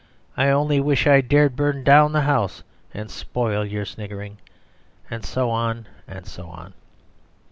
I 0.35 0.47
only 0.49 0.79
wish 0.81 1.05
I 1.05 1.21
dared 1.21 1.55
burn 1.55 1.83
down 1.83 2.11
the 2.11 2.21
house 2.21 2.63
And 2.91 3.11
spoil 3.11 3.63
your 3.63 3.85
sniggering!" 3.85 4.39
and 5.11 5.23
so 5.23 5.51
on, 5.51 5.85
and 6.07 6.25
so 6.25 6.47
on. 6.47 6.73